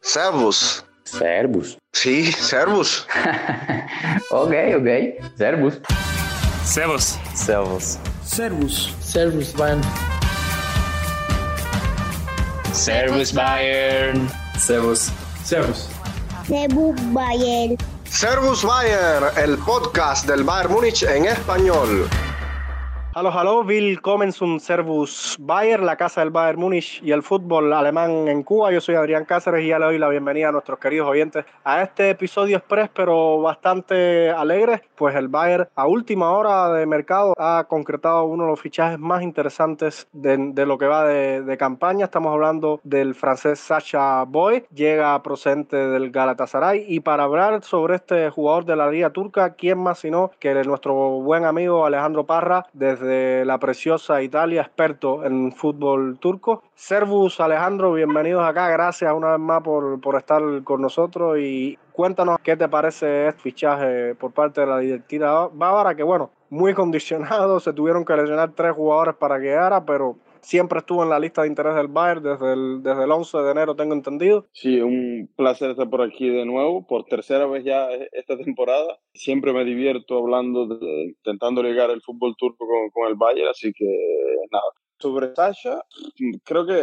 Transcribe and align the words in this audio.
Servus. 0.00 0.84
Servus. 1.04 1.78
Sí, 1.92 2.32
servus. 2.32 3.06
ok, 4.30 4.52
ok. 4.76 4.88
Servus. 5.36 5.80
Servus. 6.64 7.18
Servus. 7.34 7.98
Servus. 8.24 8.94
Servus, 9.00 9.52
Bayern. 9.54 9.82
Servus, 12.72 13.32
Bayern. 13.32 14.28
Servus. 14.58 15.10
Servus. 15.44 15.88
Servus, 16.46 17.00
Bayern. 17.12 17.76
Servus 18.04 18.62
Bayern, 18.64 19.26
el 19.36 19.56
podcast 19.58 20.26
del 20.26 20.44
Bayern 20.44 20.72
Múnich 20.72 21.02
en 21.02 21.26
español. 21.26 22.08
Hallo, 23.20 23.32
hallo, 23.34 23.64
willkommen 23.64 24.32
zum 24.32 24.58
Servus 24.60 25.36
Bayer, 25.38 25.80
la 25.80 25.96
casa 25.96 26.22
del 26.22 26.30
Bayern 26.30 26.58
Múnich 26.58 27.02
y 27.04 27.12
el 27.12 27.22
fútbol 27.22 27.70
alemán 27.70 28.28
en 28.28 28.42
Cuba. 28.42 28.72
Yo 28.72 28.80
soy 28.80 28.94
Adrián 28.94 29.26
Cáceres 29.26 29.62
y 29.62 29.68
ya 29.68 29.78
le 29.78 29.84
doy 29.84 29.98
la 29.98 30.08
bienvenida 30.08 30.48
a 30.48 30.52
nuestros 30.52 30.78
queridos 30.78 31.06
oyentes 31.06 31.44
a 31.62 31.82
este 31.82 32.08
episodio 32.08 32.56
express, 32.56 32.88
pero 32.94 33.42
bastante 33.42 34.30
alegre, 34.30 34.84
pues 34.96 35.14
el 35.16 35.28
Bayern 35.28 35.68
a 35.74 35.86
última 35.86 36.30
hora 36.30 36.72
de 36.72 36.86
mercado 36.86 37.34
ha 37.36 37.66
concretado 37.68 38.24
uno 38.24 38.44
de 38.44 38.50
los 38.52 38.60
fichajes 38.62 38.98
más 38.98 39.22
interesantes 39.22 40.08
de, 40.14 40.38
de 40.54 40.64
lo 40.64 40.78
que 40.78 40.86
va 40.86 41.04
de, 41.04 41.42
de, 41.42 41.58
campaña. 41.58 42.06
Estamos 42.06 42.32
hablando 42.32 42.80
del 42.84 43.14
francés 43.14 43.60
Sacha 43.60 44.24
Boy, 44.24 44.64
llega 44.72 45.22
procedente 45.22 45.76
del 45.76 46.10
Galatasaray 46.10 46.86
y 46.88 47.00
para 47.00 47.24
hablar 47.24 47.62
sobre 47.64 47.96
este 47.96 48.30
jugador 48.30 48.64
de 48.64 48.76
la 48.76 48.90
liga 48.90 49.10
turca, 49.10 49.52
¿quién 49.56 49.76
más 49.76 49.98
sino 49.98 50.30
que 50.38 50.54
nuestro 50.64 50.94
buen 50.94 51.44
amigo 51.44 51.84
Alejandro 51.84 52.24
Parra 52.24 52.64
desde 52.72 53.09
la 53.10 53.58
preciosa 53.58 54.22
Italia, 54.22 54.62
experto 54.62 55.24
en 55.24 55.52
fútbol 55.52 56.18
turco. 56.18 56.62
Servus, 56.74 57.40
Alejandro, 57.40 57.92
bienvenidos 57.92 58.44
acá. 58.44 58.68
Gracias 58.68 59.12
una 59.12 59.32
vez 59.32 59.40
más 59.40 59.62
por, 59.62 60.00
por 60.00 60.16
estar 60.16 60.42
con 60.64 60.80
nosotros 60.80 61.38
y 61.38 61.78
cuéntanos 61.92 62.38
qué 62.42 62.56
te 62.56 62.68
parece 62.68 63.28
este 63.28 63.42
fichaje 63.42 64.14
por 64.14 64.32
parte 64.32 64.60
de 64.60 64.66
la 64.66 64.78
directiva 64.78 65.48
bávara, 65.52 65.94
que 65.94 66.02
bueno, 66.02 66.30
muy 66.50 66.74
condicionado, 66.74 67.60
se 67.60 67.72
tuvieron 67.72 68.04
que 68.04 68.16
lesionar 68.16 68.52
tres 68.52 68.72
jugadores 68.72 69.14
para 69.14 69.38
que 69.38 69.46
llegara, 69.46 69.84
pero 69.84 70.16
siempre 70.42 70.78
estuvo 70.78 71.02
en 71.02 71.10
la 71.10 71.18
lista 71.18 71.42
de 71.42 71.48
interés 71.48 71.74
del 71.74 71.88
Bayern 71.88 72.22
desde 72.22 72.52
el, 72.52 72.82
desde 72.82 73.04
el 73.04 73.10
11 73.10 73.38
de 73.38 73.50
enero, 73.50 73.76
tengo 73.76 73.94
entendido. 73.94 74.46
Sí, 74.52 74.80
un 74.80 75.30
placer 75.36 75.70
estar 75.70 75.88
por 75.88 76.02
aquí 76.02 76.28
de 76.28 76.44
nuevo, 76.44 76.86
por 76.86 77.04
tercera 77.04 77.46
vez 77.46 77.64
ya 77.64 77.88
esta 78.12 78.36
temporada. 78.36 78.98
Siempre 79.14 79.52
me 79.52 79.64
divierto 79.64 80.18
hablando, 80.18 80.66
de, 80.66 81.04
intentando 81.04 81.62
ligar 81.62 81.90
el 81.90 82.02
fútbol 82.02 82.34
turco 82.36 82.66
con, 82.66 82.90
con 82.90 83.08
el 83.08 83.16
Bayern, 83.16 83.48
así 83.48 83.72
que 83.72 83.86
nada, 84.50 84.64
sobre 85.00 85.34
Sasha, 85.34 85.82
creo 86.44 86.66
que 86.66 86.80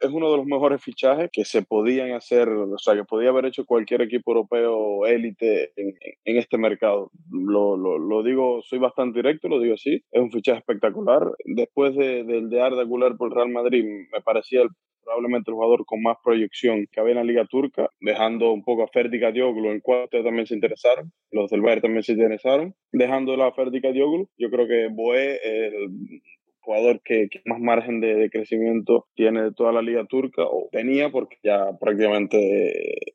es 0.00 0.10
uno 0.10 0.30
de 0.30 0.36
los 0.36 0.46
mejores 0.46 0.82
fichajes 0.82 1.28
que 1.32 1.44
se 1.44 1.62
podían 1.62 2.12
hacer, 2.12 2.48
o 2.48 2.78
sea, 2.78 2.94
que 2.94 3.04
podía 3.04 3.30
haber 3.30 3.46
hecho 3.46 3.64
cualquier 3.64 4.02
equipo 4.02 4.32
europeo 4.32 5.06
élite 5.06 5.72
en, 5.76 5.94
en, 6.24 6.36
este 6.36 6.56
mercado. 6.56 7.10
Lo, 7.30 7.76
lo, 7.76 7.98
lo, 7.98 8.22
digo, 8.22 8.62
soy 8.62 8.78
bastante 8.78 9.18
directo, 9.18 9.48
lo 9.48 9.60
digo 9.60 9.74
así. 9.74 10.00
Es 10.10 10.22
un 10.22 10.30
fichaje 10.30 10.58
espectacular. 10.58 11.22
Después 11.44 11.94
del 11.96 12.48
de, 12.48 12.60
Arda 12.60 12.84
Güler 12.84 13.16
por 13.16 13.34
Real 13.34 13.50
Madrid, 13.50 13.84
me 13.84 14.20
parecía 14.20 14.62
el, 14.62 14.68
probablemente 15.08 15.50
el 15.50 15.54
jugador 15.54 15.84
con 15.86 16.02
más 16.02 16.16
proyección 16.22 16.86
que 16.92 17.00
había 17.00 17.12
en 17.12 17.18
la 17.18 17.24
Liga 17.24 17.46
Turca, 17.46 17.88
dejando 18.00 18.52
un 18.52 18.62
poco 18.62 18.84
a 18.84 18.88
Ferdi 18.88 19.18
Dioglu, 19.18 19.70
en 19.70 19.80
cual 19.80 20.04
ustedes 20.04 20.24
también 20.24 20.46
se 20.46 20.54
interesaron, 20.54 21.10
los 21.30 21.50
del 21.50 21.62
Bayern 21.62 21.82
también 21.82 22.02
se 22.02 22.12
interesaron, 22.12 22.74
dejando 22.92 23.42
a 23.42 23.52
Ferdi 23.54 23.80
Dioglu, 23.80 24.28
yo 24.36 24.50
creo 24.50 24.68
que 24.68 24.88
Boé, 24.92 25.40
el 25.42 26.20
jugador 26.68 27.00
que, 27.02 27.28
que 27.30 27.40
más 27.46 27.60
margen 27.60 27.98
de, 28.00 28.14
de, 28.14 28.28
crecimiento 28.28 29.06
tiene 29.14 29.42
de 29.42 29.52
toda 29.52 29.72
la 29.72 29.80
liga 29.80 30.04
turca, 30.04 30.42
o 30.42 30.68
tenía, 30.70 31.08
porque 31.08 31.36
ya 31.42 31.70
prácticamente 31.80 33.14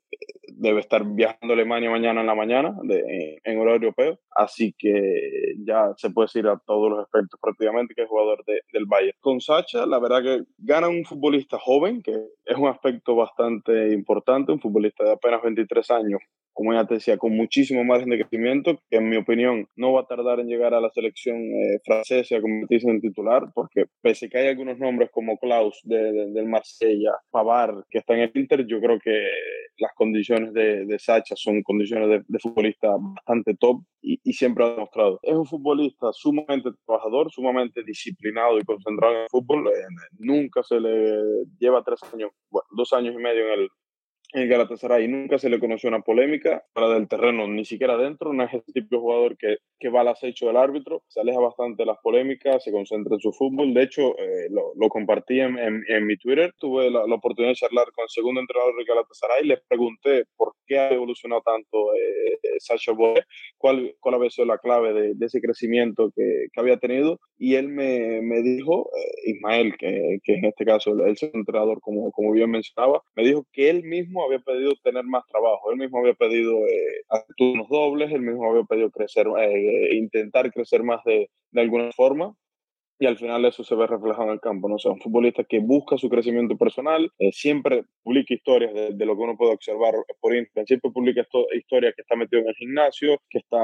debe 0.56 0.80
estar 0.80 1.04
viajando 1.04 1.52
a 1.52 1.56
Alemania 1.56 1.90
mañana 1.90 2.20
en 2.20 2.26
la 2.26 2.34
mañana, 2.34 2.76
de, 2.82 3.40
en 3.42 3.58
horario 3.58 3.88
europeo, 3.88 4.18
así 4.34 4.74
que 4.78 5.54
ya 5.66 5.92
se 5.96 6.10
puede 6.10 6.26
decir 6.26 6.46
a 6.46 6.60
todos 6.66 6.90
los 6.90 7.06
efectos 7.06 7.38
prácticamente 7.40 7.94
que 7.94 8.02
es 8.02 8.08
jugador 8.08 8.44
de, 8.46 8.60
del 8.72 8.86
Bayern. 8.86 9.16
Con 9.20 9.40
Sacha, 9.40 9.86
la 9.86 9.98
verdad 9.98 10.22
que 10.22 10.44
gana 10.58 10.88
un 10.88 11.04
futbolista 11.04 11.58
joven, 11.58 12.02
que 12.02 12.12
es 12.44 12.56
un 12.56 12.68
aspecto 12.68 13.14
bastante 13.16 13.92
importante, 13.92 14.52
un 14.52 14.60
futbolista 14.60 15.04
de 15.04 15.12
apenas 15.12 15.42
23 15.42 15.90
años, 15.90 16.20
como 16.54 16.72
ya 16.72 16.86
te 16.86 16.94
decía, 16.94 17.18
con 17.18 17.36
muchísimo 17.36 17.84
margen 17.84 18.10
de 18.10 18.18
crecimiento, 18.18 18.78
que 18.88 18.98
en 18.98 19.08
mi 19.08 19.16
opinión 19.16 19.66
no 19.74 19.92
va 19.92 20.02
a 20.02 20.06
tardar 20.06 20.38
en 20.38 20.46
llegar 20.46 20.72
a 20.72 20.80
la 20.80 20.88
selección 20.90 21.36
eh, 21.36 21.80
francesa 21.84 22.36
a 22.36 22.40
convertirse 22.40 22.88
en 22.88 23.00
titular, 23.00 23.42
porque 23.54 23.86
pese 24.00 24.28
que 24.28 24.38
hay 24.38 24.48
algunos 24.48 24.78
nombres 24.78 25.10
como 25.10 25.36
Klaus 25.36 25.80
de, 25.82 26.30
del 26.30 26.46
Marsella, 26.46 27.12
Pavard, 27.30 27.82
que 27.90 27.98
está 27.98 28.14
en 28.14 28.20
el 28.20 28.30
Inter, 28.34 28.64
yo 28.66 28.80
creo 28.80 28.98
que 29.00 29.28
las 29.78 29.92
condiciones 29.94 30.52
de, 30.52 30.86
de 30.86 30.98
Sacha 30.98 31.34
son 31.36 31.62
condiciones 31.62 32.22
de, 32.26 32.38
futbolista 32.38 32.88
bastante 32.98 33.54
top 33.54 33.82
y, 34.00 34.20
y, 34.22 34.32
siempre 34.32 34.64
ha 34.64 34.70
demostrado. 34.70 35.18
Es 35.22 35.34
un 35.34 35.46
futbolista 35.46 36.12
sumamente 36.12 36.70
trabajador, 36.86 37.30
sumamente 37.30 37.82
disciplinado 37.82 38.58
y 38.58 38.64
concentrado 38.64 39.14
en 39.14 39.22
el 39.22 39.28
fútbol. 39.28 39.68
Eh, 39.68 39.72
nunca 40.18 40.62
se 40.62 40.80
le 40.80 41.44
lleva 41.58 41.82
tres 41.82 42.00
años, 42.12 42.30
dos 42.76 42.92
años 42.92 43.14
y 43.14 43.22
medio 43.22 43.52
en 43.52 43.60
el 43.60 43.68
en 44.34 44.48
Galatasaray. 44.48 45.08
Nunca 45.08 45.38
se 45.38 45.48
le 45.48 45.60
conoció 45.60 45.88
una 45.88 46.00
polémica 46.00 46.62
fuera 46.72 46.92
del 46.92 47.08
terreno, 47.08 47.46
ni 47.46 47.64
siquiera 47.64 47.96
dentro, 47.96 48.32
no 48.32 48.44
es 48.44 48.50
tipo 48.72 48.96
de 48.96 49.00
jugador 49.00 49.36
que, 49.38 49.58
que 49.78 49.88
va 49.88 50.00
al 50.00 50.08
acecho 50.08 50.46
del 50.46 50.56
árbitro, 50.56 51.02
se 51.08 51.20
aleja 51.20 51.38
bastante 51.38 51.82
de 51.82 51.86
las 51.86 51.98
polémicas, 52.02 52.62
se 52.62 52.72
concentra 52.72 53.14
en 53.14 53.20
su 53.20 53.32
fútbol, 53.32 53.72
de 53.72 53.82
hecho 53.84 54.18
eh, 54.18 54.48
lo, 54.50 54.72
lo, 54.74 54.88
compartí 54.88 55.40
en, 55.40 55.58
en, 55.58 55.82
en, 55.88 56.06
mi 56.06 56.16
Twitter, 56.16 56.52
tuve 56.58 56.90
la, 56.90 57.06
la, 57.06 57.14
oportunidad 57.14 57.52
de 57.52 57.56
charlar 57.56 57.86
con 57.92 58.02
el 58.02 58.08
segundo 58.08 58.40
entrenador 58.40 58.76
de 58.76 58.84
Galatasaray, 58.84 59.44
les 59.44 59.60
pregunté 59.68 60.24
por 60.36 60.54
qué 60.66 60.78
ha 60.78 60.90
evolucionado 60.90 61.42
tanto 61.42 61.94
eh, 61.94 62.38
Sacha 62.58 62.92
Boe, 62.92 63.24
cuál, 63.58 63.94
cuál 64.00 64.16
había 64.16 64.30
sido 64.30 64.46
la 64.46 64.58
clave 64.58 65.14
de, 65.14 65.26
ese 65.26 65.40
crecimiento 65.40 66.10
que, 66.14 66.46
que, 66.52 66.60
había 66.60 66.78
tenido, 66.78 67.20
y 67.38 67.54
él 67.54 67.68
me, 67.68 68.20
me 68.22 68.42
dijo, 68.42 68.90
eh, 68.96 69.30
Ismael, 69.30 69.76
que, 69.78 70.18
que, 70.22 70.34
en 70.34 70.44
este 70.46 70.64
caso 70.64 70.92
el, 70.92 71.00
el 71.00 71.16
entrenador, 71.32 71.80
como, 71.80 72.10
como 72.12 72.32
bien 72.32 72.50
mencionaba, 72.50 73.02
me 73.14 73.24
dijo 73.24 73.46
que 73.52 73.70
él 73.70 73.84
mismo 73.84 74.24
había 74.24 74.38
pedido 74.38 74.72
tener 74.82 75.04
más 75.04 75.24
trabajo, 75.26 75.70
él 75.70 75.78
mismo 75.78 75.98
había 75.98 76.14
pedido 76.14 76.66
eh, 76.66 77.04
turnos 77.36 77.68
dobles, 77.68 78.12
él 78.12 78.22
mismo 78.22 78.50
había 78.50 78.64
pedido 78.64 78.90
crecer, 78.90 79.26
eh, 79.38 79.94
intentar 79.94 80.52
crecer 80.52 80.82
más 80.82 81.02
de, 81.04 81.30
de 81.50 81.60
alguna 81.60 81.90
forma, 81.92 82.34
y 82.98 83.06
al 83.06 83.18
final 83.18 83.44
eso 83.44 83.64
se 83.64 83.74
ve 83.74 83.86
reflejado 83.86 84.24
en 84.24 84.34
el 84.34 84.40
campo. 84.40 84.68
¿no? 84.68 84.76
O 84.76 84.78
sea, 84.78 84.92
un 84.92 85.00
futbolista 85.00 85.44
que 85.44 85.58
busca 85.58 85.98
su 85.98 86.08
crecimiento 86.08 86.56
personal, 86.56 87.10
eh, 87.18 87.32
siempre 87.32 87.84
publica 88.02 88.34
historias 88.34 88.72
de, 88.72 88.92
de, 88.94 89.06
lo 89.06 89.16
que 89.16 89.22
uno 89.22 89.36
puede 89.36 89.52
observar 89.52 89.94
por 90.20 90.34
Instagram, 90.34 90.66
siempre 90.66 90.90
publica 90.90 91.26
historias 91.52 91.94
que 91.94 92.02
está 92.02 92.16
metido 92.16 92.42
en 92.42 92.48
el 92.48 92.54
gimnasio, 92.54 93.18
que 93.28 93.38
está 93.38 93.58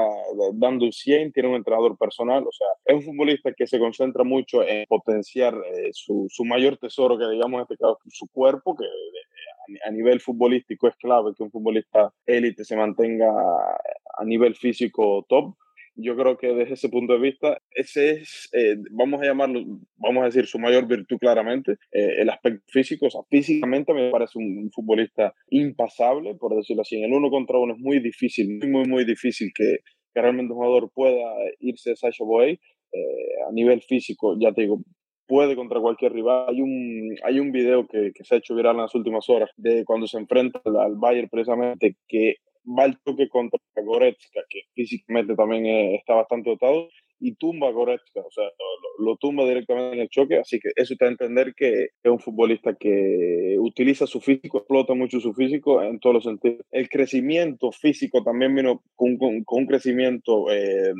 dando 0.53 0.85
un 0.85 0.91
100, 0.91 1.31
tiene 1.31 1.49
un 1.49 1.55
entrenador 1.55 1.97
personal, 1.97 2.43
o 2.45 2.51
sea, 2.51 2.67
es 2.85 2.95
un 2.95 3.03
futbolista 3.03 3.51
que 3.55 3.67
se 3.67 3.79
concentra 3.79 4.23
mucho 4.23 4.63
en 4.63 4.85
potenciar 4.87 5.55
eh, 5.55 5.89
su, 5.93 6.27
su, 6.29 6.43
mayor 6.45 6.77
tesoro, 6.77 7.17
que 7.17 7.29
digamos 7.29 7.59
en 7.59 7.63
este 7.63 7.77
caso 7.77 7.97
su 8.09 8.27
cuerpo, 8.27 8.75
que 8.75 8.85
eh, 8.85 9.79
a 9.85 9.91
nivel 9.91 10.19
futbolístico 10.19 10.87
es 10.87 10.95
clave 10.97 11.31
que 11.35 11.43
un 11.43 11.51
futbolista 11.51 12.13
élite 12.25 12.63
se 12.65 12.75
mantenga 12.75 13.29
a 13.29 14.25
nivel 14.25 14.55
físico 14.55 15.25
top 15.29 15.55
yo 15.95 16.15
creo 16.15 16.37
que 16.37 16.47
desde 16.47 16.73
ese 16.73 16.89
punto 16.89 17.13
de 17.13 17.19
vista, 17.19 17.61
ese 17.71 18.11
es, 18.11 18.49
eh, 18.53 18.75
vamos 18.91 19.21
a 19.21 19.25
llamarlo, 19.25 19.61
vamos 19.97 20.23
a 20.23 20.25
decir, 20.25 20.45
su 20.45 20.59
mayor 20.59 20.87
virtud 20.87 21.17
claramente, 21.17 21.73
eh, 21.91 22.21
el 22.21 22.29
aspecto 22.29 22.63
físico. 22.67 23.07
O 23.07 23.09
sea, 23.09 23.21
físicamente 23.29 23.93
me 23.93 24.09
parece 24.09 24.39
un, 24.39 24.57
un, 24.57 24.71
futbolista 24.71 25.33
impasable, 25.49 26.35
por 26.35 26.55
decirlo 26.55 26.81
así. 26.81 26.97
En 26.97 27.05
el 27.05 27.13
uno 27.13 27.29
contra 27.29 27.57
uno 27.57 27.73
es 27.73 27.79
muy 27.79 27.99
difícil, 27.99 28.57
muy, 28.59 28.69
muy, 28.69 28.87
muy 28.87 29.05
difícil 29.05 29.51
que, 29.53 29.77
que 30.13 30.21
realmente 30.21 30.53
un 30.53 30.59
jugador 30.59 30.91
pueda 30.93 31.33
irse 31.59 31.91
a 31.91 31.95
Sasha 31.95 32.23
Boey. 32.23 32.59
Eh, 32.93 33.47
a 33.47 33.51
nivel 33.53 33.81
físico, 33.81 34.35
ya 34.37 34.51
te 34.51 34.63
digo, 34.63 34.81
puede 35.25 35.55
contra 35.55 35.79
cualquier 35.79 36.11
rival. 36.11 36.45
Hay 36.49 36.61
un, 36.61 37.15
hay 37.23 37.39
un 37.39 37.51
video 37.51 37.87
que, 37.87 38.11
que, 38.13 38.23
se 38.25 38.35
ha 38.35 38.37
hecho 38.37 38.53
viral 38.53 38.75
en 38.75 38.81
las 38.81 38.95
últimas 38.95 39.29
horas 39.29 39.49
de 39.55 39.85
cuando 39.85 40.07
se 40.07 40.17
enfrenta 40.17 40.59
al 40.65 40.95
Bayern 40.97 41.29
precisamente, 41.29 41.95
que 42.07 42.35
va 42.65 42.91
toque 43.03 43.29
contra 43.29 43.59
Goretzka, 43.75 44.41
que 44.49 44.61
físicamente 44.73 45.35
también 45.35 45.65
eh, 45.65 45.95
está 45.95 46.15
bastante 46.15 46.49
dotado, 46.49 46.89
y 47.19 47.35
tumba 47.35 47.67
a 47.67 47.71
Goretzka, 47.71 48.21
o 48.21 48.31
sea, 48.31 48.45
lo, 48.97 49.15
tumba 49.17 49.45
directamente 49.45 49.95
en 49.95 50.01
el 50.01 50.09
choque, 50.09 50.39
así 50.39 50.59
que 50.59 50.69
eso 50.75 50.95
te 50.95 51.05
da 51.05 51.09
a 51.09 51.11
entender 51.11 51.53
que 51.55 51.83
es 51.83 52.11
un 52.11 52.19
futbolista 52.19 52.73
que 52.73 53.57
utiliza 53.59 54.07
su 54.07 54.19
físico, 54.19 54.57
explota 54.57 54.95
mucho 54.95 55.19
su 55.19 55.33
físico 55.33 55.83
en 55.83 55.99
todos 55.99 56.15
los 56.15 56.23
sentidos. 56.23 56.65
El 56.71 56.89
crecimiento 56.89 57.71
físico 57.71 58.23
también 58.23 58.55
vino 58.55 58.83
con, 58.95 59.17
un 59.19 59.65
crecimiento 59.67 60.51
eh, 60.51 60.93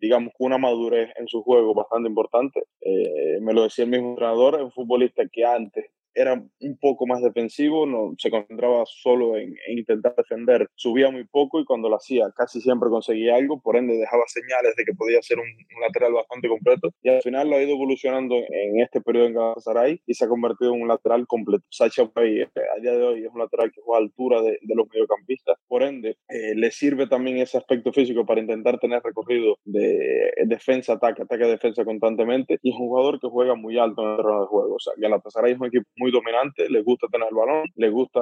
digamos, 0.00 0.32
con 0.36 0.46
una 0.48 0.58
madurez 0.58 1.10
en 1.16 1.28
su 1.28 1.42
juego 1.42 1.74
bastante 1.74 2.08
importante. 2.08 2.62
Eh, 2.80 3.38
me 3.40 3.52
lo 3.52 3.64
decía 3.64 3.84
el 3.84 3.90
mismo 3.90 4.10
entrenador, 4.10 4.56
es 4.56 4.62
un 4.62 4.72
futbolista 4.72 5.24
que 5.30 5.44
antes 5.44 5.86
era 6.18 6.34
un 6.34 6.78
poco 6.80 7.06
más 7.06 7.22
defensivo, 7.22 7.86
no 7.86 8.14
se 8.18 8.30
concentraba 8.30 8.82
solo 8.86 9.36
en, 9.36 9.54
intentar 9.68 10.14
defender, 10.16 10.68
subía 10.74 11.10
muy 11.10 11.24
poco 11.24 11.60
y 11.60 11.64
cuando 11.64 11.88
lo 11.88 11.96
hacía 11.96 12.32
casi 12.36 12.60
siempre 12.60 12.90
conseguía 12.90 13.36
algo, 13.36 13.60
por 13.60 13.76
ende 13.76 13.96
dejaba 13.96 14.24
señales 14.26 14.74
de 14.76 14.84
que 14.84 14.94
podía 14.94 15.22
ser 15.22 15.38
un, 15.38 15.46
lateral 15.80 16.12
bastante 16.12 16.48
completo 16.48 16.90
y 17.02 17.08
al 17.08 17.22
final 17.22 17.48
lo 17.48 17.56
ha 17.56 17.62
ido 17.62 17.72
evolucionando 17.72 18.34
en 18.34 18.80
este 18.80 19.00
periodo 19.00 19.26
en 19.26 19.34
Galatasaray 19.34 20.02
y 20.06 20.14
se 20.14 20.24
ha 20.24 20.28
convertido 20.28 20.74
en 20.74 20.82
un 20.82 20.88
lateral 20.88 21.24
completo. 21.28 21.64
Sacha 21.70 22.06
Pay 22.06 22.40
eh, 22.40 22.48
a 22.76 22.80
día 22.80 22.92
de 22.92 23.02
hoy 23.02 23.24
es 23.24 23.30
un 23.32 23.38
lateral 23.38 23.70
que 23.70 23.80
juega 23.80 24.00
a 24.00 24.02
altura 24.02 24.42
de, 24.42 24.58
los 24.74 24.88
mediocampistas, 24.92 25.56
por 25.68 25.82
ende 25.82 26.16
eh, 26.28 26.54
le 26.54 26.70
sirve 26.70 27.06
también 27.06 27.38
ese 27.38 27.58
aspecto 27.58 27.92
físico 27.92 28.26
para 28.26 28.40
intentar 28.40 28.78
tener 28.78 29.02
recorrido 29.02 29.56
de 29.64 30.32
defensa, 30.46 30.94
ataque, 30.94 31.22
ataque, 31.22 31.44
defensa 31.44 31.84
constantemente 31.84 32.58
y 32.62 32.70
es 32.70 32.76
un 32.76 32.88
jugador 32.88 33.20
que 33.20 33.28
juega 33.28 33.54
muy 33.54 33.78
alto 33.78 34.02
en 34.02 34.10
el 34.10 34.16
terreno 34.16 34.40
de 34.40 34.46
juego. 34.46 34.74
O 34.74 34.80
sea, 34.80 34.92
Galatasaray 34.96 35.52
es 35.52 35.60
un 35.60 35.66
equipo 35.66 35.86
muy 35.96 36.07
dominante, 36.10 36.68
le 36.68 36.82
gusta 36.82 37.06
tener 37.08 37.28
el 37.30 37.36
balón, 37.36 37.64
le 37.74 37.90
gusta 37.90 38.20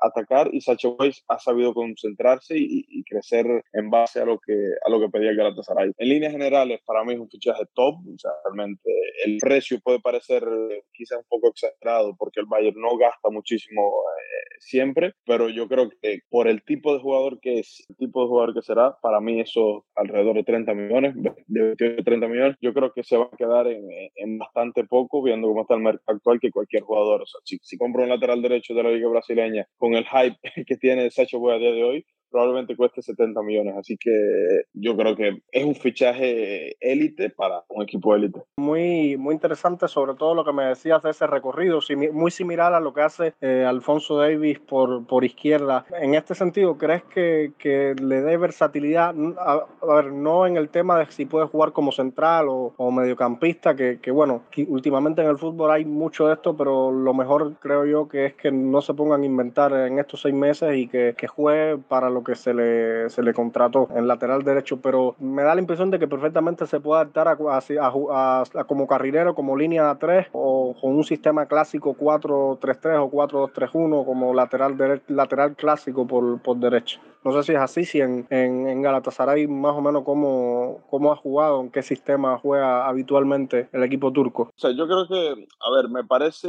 atacar 0.00 0.50
y 0.52 0.60
Sacha 0.60 0.88
Weiss 0.88 1.24
ha 1.28 1.38
sabido 1.38 1.74
concentrarse 1.74 2.54
y, 2.56 3.04
crecer 3.08 3.46
en 3.72 3.88
base 3.88 4.20
a 4.20 4.26
lo 4.26 4.38
que 4.38 4.52
a 4.84 4.90
lo 4.90 5.00
que 5.00 5.08
pedía 5.08 5.32
Galatasaray. 5.32 5.92
En 5.96 6.08
líneas 6.08 6.32
generales, 6.32 6.80
para 6.84 7.04
mí 7.04 7.14
es 7.14 7.18
un 7.18 7.30
fichaje 7.30 7.64
top, 7.72 7.94
o 7.94 8.16
realmente 8.44 8.90
el 9.24 9.38
precio 9.38 9.80
puede 9.80 9.98
parecer 10.00 10.44
quizás 10.92 11.18
un 11.18 11.24
poco 11.28 11.48
exagerado 11.48 12.14
porque 12.18 12.40
el 12.40 12.46
Bayern 12.46 12.78
no 12.78 12.96
gasta 12.98 13.30
muchísimo 13.30 13.80
eh, 13.82 14.56
siempre, 14.60 15.14
pero 15.24 15.48
yo 15.48 15.68
creo 15.68 15.88
que 15.88 16.20
por 16.28 16.48
el 16.48 16.62
tipo 16.64 16.92
de 16.92 17.00
jugador 17.00 17.40
que 17.40 17.60
es, 17.60 17.84
el 17.88 17.96
tipo 17.96 18.22
de 18.22 18.28
jugador 18.28 18.54
que 18.54 18.62
será, 18.62 18.96
para 19.00 19.20
mí 19.20 19.40
eso 19.40 19.86
alrededor 19.94 20.34
de 20.36 20.44
30 20.44 20.74
millones, 20.74 21.14
de 21.46 21.62
28 21.62 22.04
30 22.04 22.28
millones, 22.28 22.56
yo 22.60 22.74
creo 22.74 22.92
que 22.92 23.02
se 23.02 23.16
va 23.16 23.28
a 23.32 23.36
quedar 23.36 23.66
en, 23.68 23.88
en 24.14 24.38
bastante 24.38 24.84
poco 24.84 25.22
viendo 25.22 25.48
cómo 25.48 25.62
está 25.62 25.74
el 25.74 25.80
mercado 25.80 26.16
actual 26.16 26.40
que 26.40 26.50
cualquier 26.50 26.82
jugador 26.82 27.17
si, 27.44 27.58
si 27.62 27.76
compro 27.76 28.02
un 28.02 28.08
lateral 28.08 28.42
derecho 28.42 28.74
de 28.74 28.82
la 28.82 28.90
liga 28.90 29.08
brasileña 29.08 29.66
con 29.76 29.94
el 29.94 30.06
hype 30.06 30.38
que 30.66 30.76
tiene 30.76 31.10
Sacho 31.10 31.38
Boy 31.38 31.54
a 31.54 31.58
día 31.58 31.72
de 31.72 31.84
hoy, 31.84 32.06
probablemente 32.30 32.76
cueste 32.76 33.02
70 33.02 33.42
millones. 33.42 33.74
Así 33.76 33.96
que 33.96 34.62
yo 34.72 34.96
creo 34.96 35.16
que 35.16 35.42
es 35.50 35.64
un 35.64 35.74
fichaje 35.74 36.76
élite 36.80 37.30
para 37.30 37.64
un 37.68 37.82
equipo 37.82 38.14
élite. 38.14 38.42
Muy, 38.56 39.16
muy 39.16 39.34
interesante, 39.34 39.88
sobre 39.88 40.14
todo 40.14 40.34
lo 40.34 40.44
que 40.44 40.52
me 40.52 40.64
decías 40.64 41.02
de 41.02 41.10
ese 41.10 41.26
recorrido, 41.26 41.80
muy 42.12 42.30
similar 42.30 42.74
a 42.74 42.80
lo 42.80 42.92
que 42.92 43.02
hace 43.02 43.34
eh, 43.40 43.64
Alfonso 43.66 44.16
Davis 44.16 44.58
por, 44.58 45.06
por 45.06 45.24
izquierda. 45.24 45.86
En 46.00 46.14
este 46.14 46.34
sentido, 46.34 46.76
¿crees 46.76 47.02
que, 47.04 47.52
que 47.58 47.94
le 48.00 48.22
dé 48.22 48.36
versatilidad? 48.36 49.14
A, 49.38 49.66
ver, 49.86 50.12
no 50.12 50.46
en 50.46 50.56
el 50.56 50.68
tema 50.68 50.98
de 50.98 51.06
si 51.10 51.26
puede 51.26 51.46
jugar 51.46 51.72
como 51.72 51.92
central 51.92 52.48
o, 52.48 52.74
o 52.76 52.90
mediocampista, 52.90 53.74
que, 53.74 54.00
que 54.00 54.10
bueno, 54.10 54.42
últimamente 54.68 55.22
en 55.22 55.28
el 55.28 55.38
fútbol 55.38 55.70
hay 55.70 55.84
mucho 55.84 56.26
de 56.26 56.34
esto, 56.34 56.56
pero 56.56 56.92
lo 56.92 57.14
mejor 57.14 57.54
creo 57.60 57.86
yo 57.86 58.08
que 58.08 58.26
es 58.26 58.34
que 58.34 58.50
no 58.50 58.80
se 58.80 58.94
pongan 58.94 59.22
a 59.22 59.26
inventar 59.26 59.72
en 59.72 59.98
estos 59.98 60.22
seis 60.22 60.34
meses 60.34 60.76
y 60.76 60.88
que, 60.88 61.14
que 61.16 61.26
juegue 61.26 61.78
para 61.78 62.10
lo 62.18 62.24
que 62.24 62.34
se 62.34 62.52
le, 62.52 63.08
se 63.10 63.22
le 63.22 63.32
contrató 63.32 63.88
en 63.94 64.08
lateral 64.08 64.42
derecho, 64.42 64.80
pero 64.80 65.14
me 65.20 65.42
da 65.42 65.54
la 65.54 65.60
impresión 65.60 65.90
de 65.90 65.98
que 65.98 66.08
perfectamente 66.08 66.66
se 66.66 66.80
puede 66.80 67.02
adaptar 67.02 67.28
a, 67.28 67.36
a, 67.38 68.64
como 68.64 68.86
carrilero, 68.86 69.34
como 69.34 69.56
línea 69.56 69.96
3 69.98 70.28
o 70.32 70.74
con 70.80 70.96
un 70.96 71.04
sistema 71.04 71.46
clásico 71.46 71.94
4-3-3 71.96 72.98
o 73.00 73.10
4-2-3-1 73.10 74.04
como 74.04 74.34
lateral, 74.34 75.02
lateral 75.06 75.54
clásico 75.54 76.06
por, 76.06 76.40
por 76.42 76.56
derecha. 76.56 77.00
No 77.24 77.32
sé 77.32 77.42
si 77.42 77.52
es 77.52 77.58
así, 77.58 77.84
si 77.84 78.00
en, 78.00 78.26
en, 78.30 78.80
Galatasaray 78.80 79.46
más 79.48 79.74
o 79.74 79.80
menos 79.80 80.04
cómo, 80.04 80.84
cómo 80.88 81.12
ha 81.12 81.16
jugado, 81.16 81.60
en 81.60 81.70
qué 81.70 81.82
sistema 81.82 82.38
juega 82.38 82.86
habitualmente 82.86 83.68
el 83.72 83.82
equipo 83.82 84.12
turco. 84.12 84.44
O 84.44 84.58
sea, 84.58 84.70
yo 84.70 84.86
creo 84.86 85.06
que, 85.08 85.46
a 85.60 85.76
ver, 85.76 85.90
me 85.90 86.04
parece, 86.04 86.48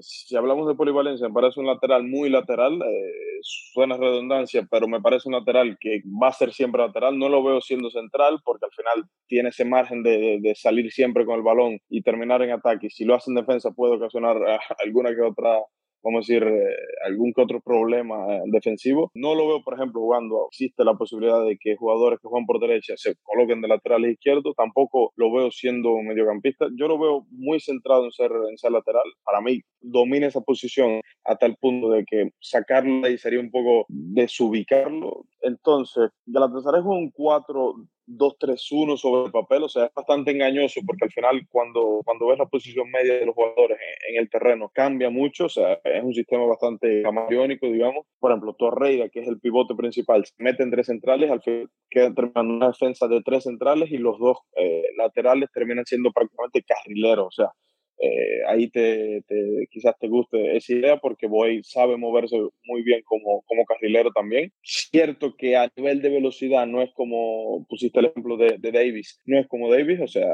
si 0.00 0.36
hablamos 0.36 0.66
de 0.66 0.74
polivalencia, 0.74 1.28
me 1.28 1.34
parece 1.34 1.60
un 1.60 1.66
lateral 1.66 2.04
muy 2.04 2.30
lateral, 2.30 2.80
eh, 2.82 3.40
suena 3.42 3.96
redundancia, 3.96 4.66
pero 4.70 4.88
me 4.88 5.00
parece 5.00 5.28
un 5.28 5.34
lateral 5.34 5.76
que 5.80 6.02
va 6.22 6.28
a 6.28 6.32
ser 6.32 6.52
siempre 6.52 6.84
lateral. 6.84 7.18
No 7.18 7.28
lo 7.28 7.42
veo 7.42 7.60
siendo 7.60 7.90
central 7.90 8.40
porque 8.44 8.66
al 8.66 8.72
final 8.72 9.08
tiene 9.26 9.50
ese 9.50 9.64
margen 9.64 10.02
de, 10.02 10.38
de 10.40 10.54
salir 10.54 10.90
siempre 10.90 11.24
con 11.24 11.36
el 11.36 11.42
balón 11.42 11.78
y 11.88 12.02
terminar 12.02 12.42
en 12.42 12.52
ataque. 12.52 12.86
Y 12.86 12.90
si 12.90 13.04
lo 13.04 13.14
hace 13.14 13.30
en 13.30 13.36
defensa 13.36 13.70
puede 13.70 13.96
ocasionar 13.96 14.36
alguna 14.84 15.10
que 15.14 15.22
otra 15.22 15.58
vamos 16.02 16.18
a 16.18 16.32
decir, 16.32 16.42
eh, 16.46 16.76
algún 17.06 17.32
que 17.32 17.42
otro 17.42 17.60
problema 17.60 18.16
eh, 18.34 18.40
defensivo. 18.46 19.10
No 19.14 19.34
lo 19.34 19.46
veo, 19.48 19.62
por 19.62 19.74
ejemplo, 19.74 20.00
jugando, 20.00 20.46
existe 20.50 20.84
la 20.84 20.94
posibilidad 20.94 21.44
de 21.44 21.56
que 21.58 21.76
jugadores 21.76 22.18
que 22.20 22.28
juegan 22.28 22.46
por 22.46 22.60
derecha 22.60 22.94
se 22.96 23.14
coloquen 23.22 23.60
de 23.60 23.68
lateral 23.68 24.04
izquierdo, 24.06 24.54
tampoco 24.54 25.12
lo 25.16 25.32
veo 25.32 25.50
siendo 25.50 25.92
un 25.92 26.06
mediocampista. 26.06 26.66
Yo 26.76 26.88
lo 26.88 26.98
veo 26.98 27.26
muy 27.30 27.60
centrado 27.60 28.04
en 28.04 28.12
ser, 28.12 28.30
en 28.50 28.58
ser 28.58 28.72
lateral. 28.72 29.02
Para 29.24 29.40
mí, 29.40 29.60
domina 29.80 30.26
esa 30.26 30.40
posición 30.40 31.00
hasta 31.24 31.46
el 31.46 31.56
punto 31.56 31.90
de 31.90 32.04
que 32.04 32.30
sacarlo 32.40 33.06
ahí 33.06 33.18
sería 33.18 33.40
un 33.40 33.50
poco 33.50 33.86
desubicarlo. 33.88 35.24
Entonces, 35.42 36.10
Galatasaray 36.26 36.82
juega 36.82 36.98
un 36.98 37.10
4 37.10 37.74
2-3-1 38.16 38.96
sobre 38.96 39.26
el 39.26 39.32
papel, 39.32 39.62
o 39.62 39.68
sea, 39.68 39.86
es 39.86 39.94
bastante 39.94 40.30
engañoso 40.32 40.80
porque 40.86 41.04
al 41.04 41.12
final 41.12 41.46
cuando, 41.48 42.02
cuando 42.04 42.26
ves 42.26 42.38
la 42.38 42.46
posición 42.46 42.90
media 42.90 43.14
de 43.14 43.26
los 43.26 43.34
jugadores 43.34 43.78
en, 44.08 44.20
el 44.20 44.28
terreno 44.28 44.70
cambia 44.74 45.10
mucho, 45.10 45.46
o 45.46 45.48
sea, 45.48 45.78
es 45.84 46.02
un 46.02 46.14
sistema 46.14 46.44
bastante 46.44 47.02
camaleónico, 47.02 47.66
digamos. 47.66 48.06
Por 48.18 48.32
ejemplo, 48.32 48.54
Torreira, 48.54 49.08
que 49.08 49.20
es 49.20 49.28
el 49.28 49.40
pivote 49.40 49.74
principal, 49.74 50.24
se 50.24 50.34
mete 50.38 50.62
en 50.62 50.70
tres 50.70 50.86
centrales, 50.86 51.30
al 51.30 51.42
final 51.42 51.70
queda 51.88 52.14
terminando 52.14 52.54
una 52.54 52.68
defensa 52.68 53.08
de 53.08 53.22
tres 53.24 53.44
centrales 53.44 53.90
y 53.90 53.98
los 53.98 54.18
dos 54.18 54.38
eh, 54.56 54.82
laterales 54.96 55.50
terminan 55.52 55.84
siendo 55.86 56.12
prácticamente 56.12 56.62
carrileros, 56.62 57.26
o 57.26 57.30
sea, 57.30 57.52
eh, 58.02 58.40
ahí 58.48 58.70
te, 58.70 59.22
quizás 59.70 59.94
te 59.98 60.08
guste 60.08 60.56
esa 60.56 60.72
idea 60.72 60.96
porque 60.96 61.26
Boy 61.26 61.62
sabe 61.64 61.96
moverse 61.96 62.36
muy 62.64 62.82
bien 62.82 63.02
como, 63.04 63.42
como 63.42 63.64
carrilero 63.66 64.10
también. 64.12 64.52
Cierto 64.62 65.34
que 65.36 65.56
a 65.56 65.70
nivel 65.76 66.00
de 66.00 66.08
velocidad 66.08 66.66
no 66.66 66.80
es 66.82 66.90
como, 66.94 67.66
pusiste 67.68 68.00
el 68.00 68.06
ejemplo 68.06 68.36
de, 68.36 68.56
de 68.58 68.72
Davis, 68.72 69.20
no 69.26 69.38
es 69.38 69.46
como 69.48 69.70
Davis, 69.70 70.00
o 70.00 70.08
sea, 70.08 70.28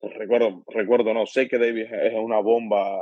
recuerdo, 0.00 0.64
recuerdo, 0.68 1.14
no, 1.14 1.26
sé 1.26 1.48
que 1.48 1.58
Davis 1.58 1.88
es 1.90 2.14
una 2.14 2.40
bomba 2.40 2.98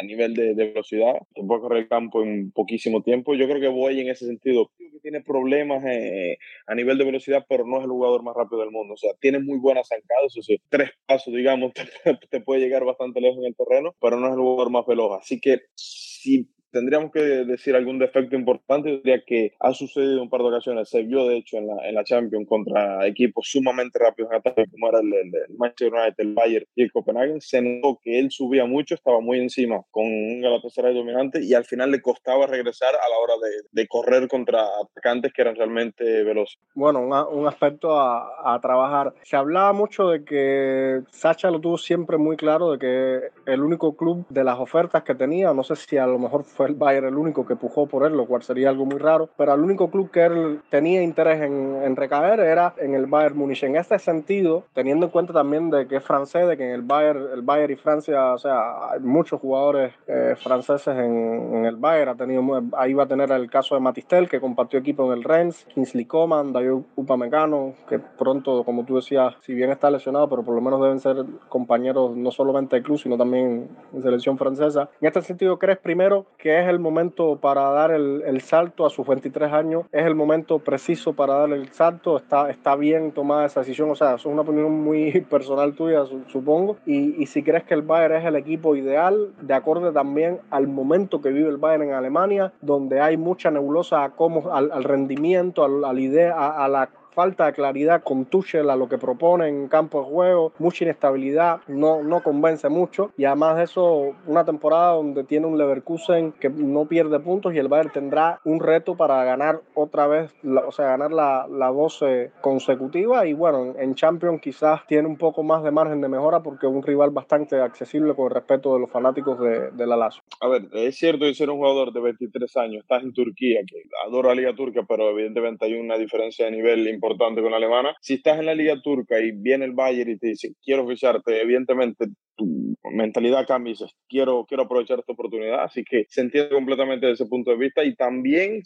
a 0.00 0.04
nivel 0.04 0.34
de, 0.34 0.54
velocidad, 0.54 1.14
que 1.34 1.42
puede 1.42 1.60
correr 1.60 1.78
el 1.80 1.88
campo 1.88 2.22
en 2.22 2.50
poquísimo 2.52 3.02
tiempo. 3.02 3.34
Yo 3.34 3.46
creo 3.46 3.60
que 3.60 3.68
Boy 3.68 4.00
en 4.00 4.08
ese 4.08 4.26
sentido 4.26 4.70
tiene 5.02 5.20
problemas 5.20 5.84
eh, 5.86 6.38
a 6.66 6.74
nivel 6.74 6.98
de 6.98 7.04
velocidad, 7.04 7.46
pero 7.48 7.64
no 7.64 7.78
es 7.78 7.84
el 7.84 7.90
jugador 7.90 8.22
más 8.22 8.34
rápido 8.34 8.60
del 8.60 8.70
mundo. 8.70 8.94
O 8.94 8.96
sea, 8.96 9.12
tiene 9.20 9.38
muy 9.38 9.58
buenas 9.58 9.88
zancadas, 9.88 10.36
o 10.36 10.42
sea, 10.42 10.56
tres 10.68 10.90
pasos, 11.06 11.32
digamos, 11.34 11.72
te, 12.30 12.40
puede 12.40 12.60
llegar 12.60 12.84
bastante 12.84 13.20
lejos 13.20 13.38
en 13.38 13.46
el 13.46 13.56
terreno, 13.56 13.94
pero 14.00 14.18
no 14.18 14.26
es 14.26 14.32
el 14.32 14.40
jugador 14.40 14.70
más 14.70 14.86
veloz. 14.86 15.20
Así 15.20 15.40
que 15.40 15.60
si 15.74 16.48
tendríamos 16.76 17.10
que 17.10 17.20
decir 17.20 17.74
algún 17.74 17.98
defecto 17.98 18.36
importante, 18.36 19.00
diría 19.02 19.22
que 19.26 19.54
ha 19.60 19.72
sucedido 19.72 20.22
un 20.22 20.28
par 20.28 20.42
de 20.42 20.48
ocasiones, 20.48 20.90
se 20.90 21.02
vio 21.02 21.26
de 21.26 21.38
hecho 21.38 21.56
en 21.56 21.68
la, 21.68 21.88
en 21.88 21.94
la 21.94 22.04
Champions 22.04 22.46
contra 22.46 23.06
equipos 23.06 23.48
sumamente 23.50 23.98
rápidos 23.98 24.30
en 24.30 24.36
ataque, 24.36 24.66
como 24.70 24.90
era 24.90 25.00
el, 25.00 25.32
Manchester 25.56 25.90
United, 25.90 26.14
el 26.18 26.34
Bayern 26.34 26.66
y 26.74 26.82
el 26.82 26.92
Copenhagen, 26.92 27.40
se 27.40 27.62
notó 27.62 27.98
que 28.02 28.18
él 28.18 28.30
subía 28.30 28.66
mucho, 28.66 28.94
estaba 28.94 29.20
muy 29.20 29.38
encima 29.38 29.80
con 29.90 30.04
un 30.04 30.42
Galatasaray 30.42 30.94
dominante 30.94 31.42
y 31.42 31.54
al 31.54 31.64
final 31.64 31.90
le 31.90 32.02
costaba 32.02 32.46
regresar 32.46 32.94
a 32.94 33.08
la 33.08 33.18
hora 33.22 33.34
de, 33.42 33.68
de 33.72 33.88
correr 33.88 34.28
contra 34.28 34.66
atacantes 34.82 35.32
que 35.32 35.42
eran 35.42 35.56
realmente 35.56 36.24
veloces. 36.24 36.58
Bueno, 36.74 37.00
un 37.00 37.46
aspecto 37.46 37.98
a, 37.98 38.54
a, 38.54 38.60
trabajar. 38.60 39.14
Se 39.22 39.36
hablaba 39.36 39.72
mucho 39.72 40.10
de 40.10 40.24
que 40.24 41.00
Sacha 41.10 41.50
lo 41.50 41.58
tuvo 41.58 41.78
siempre 41.78 42.18
muy 42.18 42.36
claro 42.36 42.72
de 42.72 42.78
que 42.78 43.50
el 43.50 43.62
único 43.62 43.96
club 43.96 44.26
de 44.28 44.44
las 44.44 44.58
ofertas 44.58 45.04
que 45.04 45.14
tenía, 45.14 45.54
no 45.54 45.64
sé 45.64 45.76
si 45.76 45.96
a 45.96 46.06
lo 46.06 46.18
mejor 46.18 46.44
fue 46.44 46.65
el 46.66 46.74
Bayern 46.74 47.06
el 47.06 47.16
único 47.16 47.46
que 47.46 47.56
pujó 47.56 47.86
por 47.86 48.04
él, 48.06 48.16
lo 48.16 48.26
cual 48.26 48.42
sería 48.42 48.68
algo 48.68 48.84
muy 48.84 48.98
raro, 48.98 49.28
pero 49.36 49.54
el 49.54 49.60
único 49.60 49.90
club 49.90 50.10
que 50.10 50.24
él 50.24 50.60
tenía 50.70 51.02
interés 51.02 51.40
en, 51.42 51.96
recaer 51.96 52.40
era 52.40 52.74
en 52.78 52.94
el 52.94 53.06
Bayern 53.06 53.36
Múnich. 53.36 53.62
En 53.62 53.76
este 53.76 53.98
sentido, 53.98 54.64
teniendo 54.74 55.06
en 55.06 55.12
cuenta 55.12 55.32
también 55.32 55.70
de 55.70 55.86
que 55.86 55.96
es 55.96 56.04
francés, 56.04 56.46
de 56.46 56.56
que 56.56 56.64
en 56.64 56.72
el 56.72 56.82
Bayern, 56.82 57.26
el 57.32 57.42
Bayern 57.42 57.72
y 57.72 57.76
Francia, 57.76 58.34
o 58.34 58.38
sea, 58.38 58.90
hay 58.92 59.00
muchos 59.00 59.40
jugadores 59.40 59.92
eh, 60.06 60.34
franceses 60.36 60.96
en, 60.96 61.64
el 61.64 61.76
Bayern, 61.76 62.10
ha 62.10 62.14
tenido, 62.16 62.42
ahí 62.76 62.92
va 62.92 63.04
a 63.04 63.08
tener 63.08 63.30
el 63.30 63.50
caso 63.50 63.74
de 63.74 63.80
Matistel, 63.80 64.28
que 64.28 64.40
compartió 64.40 64.78
equipo 64.78 65.10
en 65.10 65.18
el 65.18 65.24
Rennes, 65.24 65.66
Kingsley 65.74 66.04
Coman, 66.04 66.52
David 66.52 66.82
Upamecano, 66.96 67.74
que 67.88 67.98
pronto, 67.98 68.62
como 68.64 68.84
tú 68.84 68.96
decías, 68.96 69.34
si 69.40 69.54
bien 69.54 69.70
está 69.70 69.90
lesionado, 69.90 70.28
pero 70.28 70.42
por 70.42 70.54
lo 70.54 70.60
menos 70.60 70.80
deben 70.82 71.00
ser 71.00 71.24
compañeros 71.48 72.16
no 72.16 72.30
solamente 72.30 72.76
de 72.76 72.82
club, 72.82 72.98
sino 72.98 73.16
también 73.16 73.68
en 73.92 74.02
selección 74.02 74.38
francesa. 74.38 74.88
En 75.00 75.08
este 75.08 75.22
sentido, 75.22 75.58
¿crees 75.58 75.78
primero 75.78 76.26
que 76.38 76.55
es 76.60 76.68
el 76.68 76.78
momento 76.78 77.36
para 77.36 77.70
dar 77.70 77.90
el, 77.90 78.40
salto 78.40 78.86
a 78.86 78.90
sus 78.90 79.06
23 79.06 79.52
años, 79.52 79.84
es 79.92 80.04
el 80.04 80.14
momento 80.14 80.58
preciso 80.58 81.14
para 81.14 81.34
dar 81.34 81.50
el 81.52 81.68
salto, 81.72 82.16
está, 82.16 82.50
está 82.50 82.76
bien 82.76 83.12
tomada 83.12 83.46
esa 83.46 83.60
decisión, 83.60 83.90
o 83.90 83.94
sea, 83.94 84.14
es 84.14 84.26
una 84.26 84.42
opinión 84.42 84.72
muy 84.72 85.20
personal 85.30 85.74
tuya, 85.74 86.04
supongo, 86.28 86.76
y, 86.86 87.26
si 87.26 87.42
crees 87.42 87.64
que 87.64 87.74
el 87.74 87.82
Bayern 87.82 88.16
es 88.16 88.24
el 88.24 88.36
equipo 88.36 88.76
ideal, 88.76 89.32
de 89.40 89.54
acorde 89.54 89.92
también 89.92 90.38
al 90.50 90.68
momento 90.68 91.20
que 91.20 91.30
vive 91.30 91.48
el 91.48 91.56
Bayern 91.56 91.84
en 91.84 91.94
Alemania, 91.94 92.52
donde 92.60 93.00
hay 93.00 93.16
mucha 93.16 93.50
nebulosa 93.50 94.04
a 94.04 94.12
al, 94.52 94.72
al 94.72 94.84
rendimiento, 94.84 95.62
a, 95.62 95.66
a 95.66 95.92
la 95.92 96.00
idea, 96.00 96.64
a 96.64 96.68
la 96.68 96.88
falta 97.16 97.46
de 97.46 97.54
claridad 97.54 98.02
con 98.02 98.26
Tuchel 98.26 98.68
a 98.68 98.76
lo 98.76 98.90
que 98.90 98.98
propone 98.98 99.48
en 99.48 99.68
campo 99.68 100.00
de 100.00 100.06
juego, 100.06 100.52
mucha 100.58 100.84
inestabilidad, 100.84 101.60
no, 101.66 102.02
no 102.02 102.22
convence 102.22 102.68
mucho 102.68 103.10
y 103.16 103.24
además 103.24 103.56
de 103.56 103.64
eso 103.64 104.14
una 104.26 104.44
temporada 104.44 104.92
donde 104.92 105.24
tiene 105.24 105.46
un 105.46 105.56
Leverkusen 105.56 106.32
que 106.32 106.50
no 106.50 106.84
pierde 106.84 107.18
puntos 107.18 107.54
y 107.54 107.58
el 107.58 107.68
Bayern 107.68 107.90
tendrá 107.90 108.40
un 108.44 108.60
reto 108.60 108.98
para 108.98 109.24
ganar 109.24 109.62
otra 109.72 110.06
vez, 110.06 110.34
o 110.44 110.70
sea, 110.72 110.88
ganar 110.88 111.10
la, 111.10 111.46
la 111.50 111.68
12 111.68 112.32
consecutiva 112.42 113.26
y 113.26 113.32
bueno, 113.32 113.74
en, 113.78 113.96
Champions 113.96 114.42
quizás 114.42 114.86
tiene 114.86 115.08
un 115.08 115.16
poco 115.16 115.42
más 115.42 115.64
de 115.64 115.70
margen 115.70 116.02
de 116.02 116.08
mejora 116.08 116.42
porque 116.42 116.66
es 116.66 116.72
un 116.72 116.82
rival 116.82 117.12
bastante 117.12 117.58
accesible 117.58 118.14
con 118.14 118.28
respeto 118.28 118.74
de 118.74 118.80
los 118.80 118.90
fanáticos 118.90 119.40
de, 119.40 119.70
de 119.70 119.86
la 119.86 119.96
Lazio. 119.96 120.22
A 120.42 120.48
ver, 120.48 120.68
es 120.74 120.98
cierto 120.98 121.24
que 121.24 121.32
ser 121.32 121.48
un 121.48 121.56
jugador 121.56 121.94
de 121.94 122.00
23 122.00 122.56
años, 122.58 122.82
estás 122.82 123.02
en 123.02 123.14
Turquía, 123.14 123.60
que 123.66 123.84
adoro 124.06 124.28
la 124.28 124.34
Liga 124.34 124.54
Turca, 124.54 124.82
pero 124.86 125.08
evidentemente 125.08 125.64
hay 125.64 125.80
una 125.80 125.96
diferencia 125.96 126.44
de 126.44 126.50
nivel 126.50 126.86
importante 126.86 127.05
importante 127.06 127.40
con 127.40 127.50
la 127.50 127.56
alemana. 127.56 127.94
Si 128.00 128.14
estás 128.14 128.38
en 128.38 128.46
la 128.46 128.54
liga 128.54 128.80
turca 128.82 129.18
y 129.20 129.32
viene 129.32 129.64
el 129.64 129.72
Bayern 129.72 130.10
y 130.10 130.18
te 130.18 130.28
dice, 130.28 130.54
quiero 130.62 130.86
ficharte, 130.86 131.40
evidentemente 131.40 132.06
tu 132.36 132.76
mentalidad 132.92 133.46
cambia 133.46 133.70
y 133.70 133.74
dices, 133.74 133.92
quiero, 134.08 134.44
quiero 134.46 134.64
aprovechar 134.64 134.98
esta 134.98 135.12
oportunidad. 135.12 135.64
Así 135.64 135.84
que 135.84 136.04
se 136.08 136.20
entiende 136.20 136.54
completamente 136.54 137.06
desde 137.06 137.24
ese 137.24 137.30
punto 137.30 137.50
de 137.50 137.56
vista 137.56 137.84
y 137.84 137.94
también, 137.94 138.62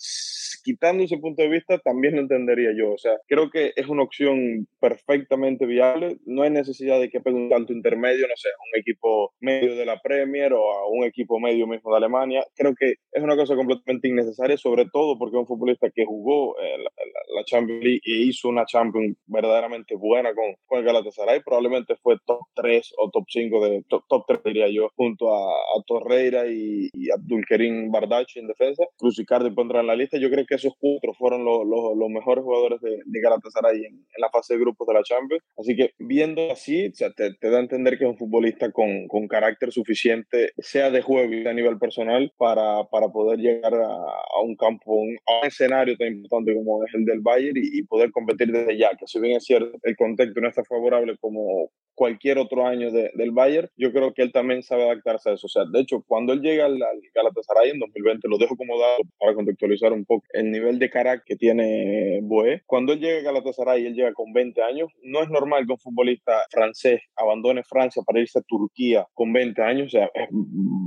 quitando 0.63 1.05
ese 1.05 1.19
punto 1.19 1.43
de 1.43 1.49
vista, 1.49 1.79
también 1.79 2.15
lo 2.17 2.21
entendería 2.21 2.71
yo. 2.77 2.93
O 2.93 2.99
sea, 2.99 3.17
creo 3.27 3.51
que 3.51 3.73
es 3.77 3.89
una 3.89 4.03
opción 4.03 4.67
perfectamente 4.81 5.67
viable. 5.67 6.19
No 6.27 6.43
hay 6.43 6.51
necesidad 6.51 7.01
de 7.01 7.09
que 7.09 7.21
pegue 7.21 7.37
un 7.37 7.49
tanto 7.49 7.73
intermedio, 7.73 8.27
no 8.29 8.37
sé, 8.37 8.49
a 8.49 8.63
un 8.75 8.81
equipo 8.81 9.33
medio 9.41 9.77
de 9.77 9.87
la 9.87 10.01
Premier 10.01 10.53
o 10.53 10.73
a 10.73 10.89
un 10.89 11.05
equipo 11.05 11.39
medio 11.39 11.67
mismo 11.67 11.91
de 11.91 11.97
Alemania. 11.97 12.45
Creo 12.55 12.75
que 12.75 12.95
es 13.13 13.23
una 13.23 13.37
cosa 13.37 13.57
completamente 13.57 14.09
innecesaria, 14.09 14.57
sobre 14.57 14.87
todo 14.93 15.19
porque 15.19 15.37
es 15.37 15.41
un 15.41 15.47
futbolista 15.47 15.91
que 15.95 16.05
jugó 16.05 16.59
eh, 16.61 16.79
la, 16.79 16.91
la, 17.35 17.45
Champions 17.45 17.83
League 17.83 18.01
e 18.05 18.23
hizo 18.23 18.49
una 18.49 18.67
Champions 18.67 19.17
verdaderamente 19.27 19.95
buena 19.97 20.35
con, 20.35 20.55
con 20.67 20.79
el 20.79 20.85
Galatasaray. 20.85 21.41
Probablemente 21.43 21.97
fue 22.03 22.17
top 22.27 22.41
3 22.55 22.93
o 22.99 23.11
top 23.11 23.25
5 23.29 23.60
de 23.61 23.83
top, 23.89 24.05
top 24.09 24.25
3, 24.27 24.41
diría 24.45 24.69
yo, 24.69 24.91
junto 24.97 25.35
a, 25.35 25.53
a 25.53 25.83
Torreira 25.87 26.47
y, 26.47 26.89
y 26.93 27.11
Abdulkerim 27.11 27.91
Bardachi 27.91 28.41
en 28.41 28.47
defensa. 28.47 28.85
Cruz 28.97 29.19
Icardi 29.19 29.51
pondrá 29.51 29.81
en 29.81 29.87
la 29.87 29.97
lista. 29.97 30.19
Yo 30.19 30.31
creo 30.31 30.47
que 30.47 30.55
esos 30.57 30.75
cuatro 30.79 31.13
fueron 31.15 31.45
los, 31.45 31.65
los 31.67 32.09
mejores 32.09 32.45
jugadores 32.45 32.81
de, 32.81 32.99
de 33.05 33.21
Galatasaray 33.21 33.77
en, 33.79 33.95
en, 33.95 34.21
la 34.21 34.31
fase 34.31 34.55
de 34.55 34.61
grupos 34.61 34.87
de 34.87 34.95
la 34.95 35.03
Champions. 35.03 35.43
Así 35.57 35.77
que 35.77 35.93
viendo 35.99 36.51
así, 36.51 36.89
o 36.89 36.95
sea, 36.95 37.11
te, 37.13 37.35
te, 37.35 37.51
da 37.51 37.59
a 37.59 37.61
entender 37.61 37.99
que 37.99 38.05
es 38.05 38.11
un 38.11 38.19
futbolista 38.19 38.71
con, 38.73 39.09
con 39.09 39.29
carácter 39.29 39.73
suficiente, 39.73 40.53
sea 40.59 40.91
de 40.91 41.03
juego 41.03 41.33
y 41.33 41.47
a 41.47 41.53
nivel 41.53 41.79
personal, 41.79 42.33
para, 42.37 42.85
para 42.91 43.09
poder 43.09 43.39
llegar 43.39 43.75
a, 43.75 43.87
a 43.87 44.43
un 44.43 44.57
campo, 44.57 44.95
un, 44.95 45.17
a 45.27 45.41
un 45.41 45.47
escenario 45.47 45.97
tan 45.97 46.09
importante 46.09 46.55
como 46.55 46.85
es 46.85 46.95
el 46.95 47.05
del 47.05 47.21
Bayern 47.21 47.57
y, 47.57 47.79
y 47.79 47.83
poder 47.85 48.11
competir 48.11 48.53
desde 48.53 48.77
ya, 48.79 48.91
que 48.99 49.07
si 49.07 49.21
bien 49.21 49.37
es 49.37 49.45
cierto, 49.45 49.79
el 49.83 49.97
contexto 49.97 50.41
no 50.41 50.49
está 50.49 50.65
favorable 50.65 51.17
como 51.21 51.71
cualquier 52.01 52.39
otro 52.39 52.67
año 52.67 52.91
de, 52.91 53.11
del 53.13 53.31
Bayern, 53.31 53.69
yo 53.77 53.93
creo 53.93 54.15
que 54.15 54.23
él 54.23 54.33
también 54.33 54.63
sabe 54.63 54.85
adaptarse 54.85 55.29
a 55.29 55.35
eso. 55.35 55.47
O 55.47 55.51
sea, 55.51 55.65
de 55.71 55.81
hecho, 55.81 56.03
cuando 56.07 56.33
él 56.33 56.41
llega 56.41 56.65
al, 56.65 56.83
al 56.83 56.99
Galatasaray 57.15 57.73
en 57.73 57.79
2020, 57.79 58.27
lo 58.27 58.39
dejo 58.39 58.57
como 58.57 58.81
dado 58.81 59.01
para 59.19 59.35
contextualizar 59.35 59.93
un 59.93 60.07
poco 60.07 60.25
el 60.33 60.51
nivel 60.51 60.79
de 60.79 60.89
carácter 60.89 61.25
que 61.27 61.37
tiene 61.37 62.21
Boé. 62.23 62.63
Cuando 62.65 62.95
él 62.95 63.01
llega 63.01 63.19
a 63.19 63.33
Galatasaray, 63.33 63.85
él 63.85 63.93
llega 63.93 64.15
con 64.15 64.33
20 64.33 64.63
años. 64.63 64.89
No 65.03 65.23
es 65.23 65.29
normal 65.29 65.67
que 65.67 65.73
un 65.73 65.79
futbolista 65.79 66.41
francés 66.51 67.03
abandone 67.17 67.65
Francia 67.65 68.03
para 68.07 68.21
irse 68.21 68.39
a 68.39 68.43
Turquía 68.49 69.07
con 69.13 69.35
20 69.35 69.61
años. 69.61 69.89
O 69.89 69.91
sea, 69.91 70.07
es 70.15 70.29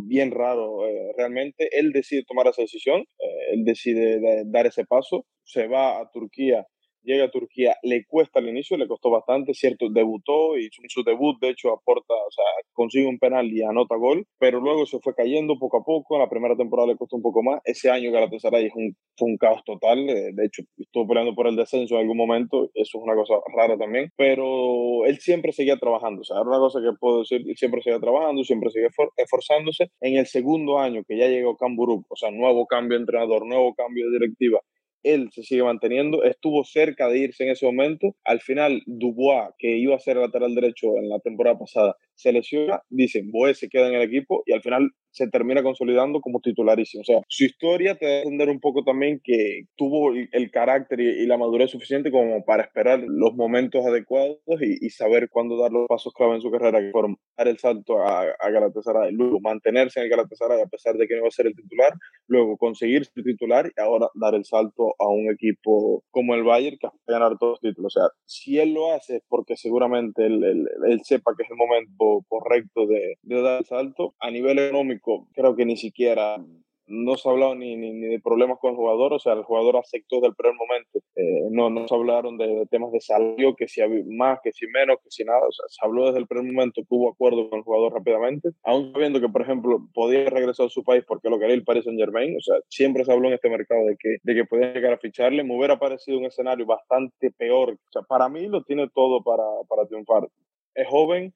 bien 0.08 0.32
raro 0.32 0.88
eh, 0.88 1.14
realmente. 1.16 1.70
Él 1.78 1.92
decide 1.92 2.24
tomar 2.28 2.48
esa 2.48 2.64
decisión, 2.64 3.02
eh, 3.02 3.54
él 3.54 3.66
decide 3.66 4.20
de, 4.20 4.44
dar 4.48 4.66
ese 4.66 4.84
paso, 4.84 5.28
se 5.44 5.68
va 5.68 6.00
a 6.00 6.10
Turquía 6.12 6.66
llega 7.04 7.26
a 7.26 7.32
Turquía, 7.32 7.76
le 7.84 8.06
cuesta 8.06 8.40
al 8.40 8.50
inicio, 8.50 8.78
le 8.78 8.88
costó 8.88 9.10
bastante, 9.10 9.54
cierto, 9.54 9.90
debutó 9.90 10.58
y 10.58 10.70
su, 10.72 10.82
su, 10.88 11.04
debut 11.04 11.40
de 11.42 11.50
hecho 11.50 11.72
aporta, 11.72 12.14
o 12.14 12.32
sea, 12.32 12.46
consigue 12.74 13.08
un 13.08 13.20
penal 13.20 13.52
y 13.52 13.62
anota 13.62 13.96
gol, 13.96 14.26
pero 14.40 14.60
luego 14.60 14.86
se 14.86 15.00
fue 15.00 15.14
cayendo 15.14 15.58
poco 15.60 15.78
a 15.78 15.84
poco, 15.84 16.16
en 16.16 16.22
la 16.22 16.30
primera 16.30 16.56
temporada 16.56 16.90
le 16.90 16.98
costó 16.98 17.18
un 17.18 17.22
poco 17.22 17.44
más, 17.44 17.62
ese 17.66 17.90
año 17.90 18.12
Galatasaray 18.12 18.68
es 18.68 18.76
un, 18.76 18.96
fue 19.18 19.30
un 19.30 19.38
caos 19.38 19.62
total, 19.66 20.06
de 20.06 20.46
hecho 20.46 20.64
estuvo 20.78 21.08
peleando 21.08 21.36
por 21.36 21.48
el 21.48 21.56
descenso 21.56 21.96
en 21.96 22.02
algún 22.02 22.18
momento, 22.18 22.70
eso 22.74 22.98
es 22.98 23.04
una 23.04 23.16
cosa 23.16 23.36
rara 23.56 23.78
también, 23.78 24.10
pero 24.16 25.06
él 25.06 25.20
siempre 25.20 25.52
seguía 25.52 25.78
trabajando, 25.78 26.22
o 26.22 26.24
sea, 26.24 26.38
era 26.38 26.50
una 26.50 26.60
cosa 26.60 26.80
que 26.80 26.96
puedo 27.00 27.20
decir, 27.20 27.42
siempre 27.56 27.82
seguía 27.82 28.00
trabajando, 28.00 28.44
siempre 28.44 28.70
seguía 28.70 28.90
esforzándose, 29.18 29.90
en 30.02 30.18
el 30.18 30.26
segundo 30.26 30.80
año 30.80 31.04
que 31.08 31.18
ya 31.18 31.28
llegó 31.28 31.58
Camburú, 31.58 32.06
o 32.10 32.16
sea, 32.16 32.32
nuevo 32.32 32.66
cambio 32.66 32.98
de 32.98 33.04
entrenador, 33.04 33.46
nuevo 33.46 33.74
cambio 33.74 34.06
de 34.10 34.20
directiva, 34.20 34.60
él 35.04 35.30
se 35.32 35.44
sigue 35.44 35.64
manteniendo, 35.64 36.24
estuvo 36.24 36.64
cerca 36.64 37.08
de 37.08 37.20
irse 37.20 37.44
en 37.44 37.52
ese 37.52 37.66
momento. 37.66 38.16
Al 38.24 38.42
final, 38.42 38.82
Dubois, 38.86 39.50
que 39.58 39.78
iba 39.78 39.96
a 39.96 40.00
ser 40.00 40.18
lateral 40.18 40.56
derecho 40.56 40.98
en 40.98 41.10
la 41.10 41.20
temporada 41.20 41.60
pasada, 41.60 41.96
se 42.16 42.32
lesiona, 42.32 42.82
dicen, 42.90 43.32
Boé 43.32 43.54
se 43.54 43.70
queda 43.70 43.88
en 43.88 43.96
el 43.96 44.02
equipo 44.02 44.44
y 44.46 44.54
al 44.54 44.62
final 44.62 44.90
se 45.14 45.28
termina 45.30 45.62
consolidando 45.64 46.20
como 46.22 46.42
titularísimo. 46.42 47.02
O 47.02 47.06
sea, 47.06 47.22
su 47.28 47.46
historia 47.46 47.96
te 47.96 48.06
da 48.06 48.12
a 48.12 48.18
entender 48.24 48.50
un 48.50 48.60
poco 48.60 48.84
también 48.84 49.22
que 49.24 49.66
tuvo 49.78 50.12
el 50.14 50.52
carácter 50.52 51.00
y 51.00 51.26
la 51.28 51.38
madurez 51.38 51.72
suficiente 51.72 52.12
como 52.12 52.44
para 52.44 52.64
esperar 52.64 53.04
los 53.06 53.36
momentos 53.36 53.86
adecuados 53.86 54.40
y, 54.60 54.86
y, 54.86 54.90
saber 54.90 55.30
cuándo 55.30 55.58
dar 55.58 55.72
los 55.72 55.88
pasos 55.88 56.14
clave 56.14 56.36
en 56.36 56.42
su 56.42 56.52
carrera, 56.52 56.80
que 56.80 56.92
fueron 56.92 57.18
dar 57.38 57.48
el 57.48 57.60
salto 57.60 58.00
a, 58.00 58.22
a 58.22 58.50
Galatasaray, 58.50 59.12
luego 59.12 59.40
mantenerse 59.40 60.00
en 60.00 60.06
el 60.06 60.10
Galatasaray 60.10 60.62
a 60.62 60.68
pesar 60.68 60.96
de 60.96 61.08
que 61.08 61.14
no 61.14 61.20
iba 61.20 61.28
a 61.28 61.32
ser 61.32 61.48
el 61.48 61.56
titular, 61.56 61.94
luego 62.28 62.58
conseguir 62.58 63.06
ser 63.06 63.24
titular 63.24 63.72
y 63.76 63.82
ahora 63.82 64.08
dar 64.16 64.34
el 64.34 64.46
salto 64.46 64.96
a 65.00 65.08
un 65.10 65.32
equipo 65.32 66.04
como 66.10 66.34
el 66.34 66.44
Bayern 66.44 66.78
que 66.80 66.88
va 66.88 66.94
a 67.08 67.12
ganar 67.20 67.38
todos 67.38 67.54
los 67.54 67.62
títulos. 67.62 67.96
O 67.96 68.00
sea, 68.00 68.10
si 68.26 68.58
él 68.58 68.74
lo 68.74 68.94
hace 68.94 69.18
es 69.18 69.24
porque 69.28 69.56
seguramente 69.56 70.26
él, 70.26 70.44
él, 70.44 70.68
él 70.90 71.02
sepa 71.04 71.34
que 71.38 71.44
es 71.44 71.52
el 71.52 71.58
momento 71.58 72.03
correcto 72.28 72.86
de, 72.88 73.18
dar 73.24 73.60
el 73.60 73.66
salto. 73.66 74.14
A 74.20 74.32
nivel 74.32 74.60
económico, 74.60 75.28
creo 75.34 75.56
que 75.56 75.66
ni 75.66 75.78
siquiera 75.78 76.38
no 76.88 77.16
se 77.16 77.28
ha 77.28 77.32
hablado 77.32 77.56
ni, 77.56 77.76
ni, 77.76 77.94
de 78.00 78.20
problemas 78.20 78.60
con 78.60 78.72
el 78.72 78.76
jugador, 78.76 79.14
o 79.14 79.20
sea, 79.20 79.34
el 79.34 79.44
jugador 79.44 79.78
aceptó 79.78 80.18
desde 80.18 80.30
el 80.30 80.36
primer 80.36 80.56
momento, 80.56 81.00
eh, 81.16 81.48
no, 81.50 81.70
no 81.70 81.88
se 81.88 81.96
hablaron 81.96 82.38
de, 82.38 82.68
temas 82.70 82.92
de 82.92 83.00
salario, 83.00 83.56
que 83.56 83.68
si 83.68 83.82
más, 84.08 84.40
que 84.44 84.52
si 84.52 84.68
menos, 84.68 84.98
que 85.04 85.10
si 85.10 85.24
nada, 85.24 85.40
o 85.40 85.52
sea, 85.52 85.66
se 85.70 85.86
habló 85.86 86.06
desde 86.08 86.20
el 86.20 86.28
primer 86.28 86.52
momento 86.52 86.82
que 86.82 86.88
hubo 86.90 87.10
acuerdo 87.10 87.50
con 87.50 87.60
el 87.60 87.64
jugador 87.64 87.94
rápidamente, 87.94 88.50
aún 88.64 88.92
sabiendo 88.92 89.20
que, 89.20 89.30
por 89.30 89.42
ejemplo, 89.42 89.80
podía 89.94 90.30
regresar 90.30 90.68
a 90.68 90.70
su 90.70 90.84
país 90.84 91.04
porque 91.08 91.30
lo 91.30 91.40
quería 91.40 91.56
el 91.56 91.64
Paris 91.64 91.86
Saint 91.86 92.00
Germain, 92.00 92.36
o 92.38 92.42
sea, 92.42 92.58
siempre 92.70 93.06
se 93.06 93.12
habló 93.12 93.28
en 93.28 93.36
este 93.36 93.50
mercado 93.50 93.86
de 93.86 93.96
que, 93.98 94.18
de 94.22 94.36
que 94.36 94.46
podía 94.46 94.74
llegar 94.74 94.94
a 94.94 94.98
ficharle, 94.98 95.44
me 95.44 95.56
hubiera 95.58 95.80
parecido 95.80 96.20
un 96.20 96.26
escenario 96.26 96.66
bastante 96.66 97.32
peor, 97.32 97.78
para 98.08 98.28
mí 98.30 98.48
lo 98.48 98.64
tiene 98.64 98.90
todo 98.94 99.24
para, 99.24 99.44
para 99.70 99.86
triunfar, 99.88 100.28
es 100.76 100.88
joven, 100.88 101.34